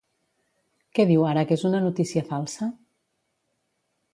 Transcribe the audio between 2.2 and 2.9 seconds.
falsa?